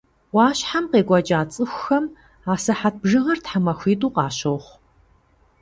Ӏуащхьэм 0.31 0.85
къекӀуэкӀа 0.91 1.39
цӀыхухэм 1.53 2.05
а 2.51 2.53
сыхьэт 2.63 2.95
бжыгъэр 3.01 3.39
тхьэмахуитӀу 3.43 4.13
къащохъу. 4.15 4.75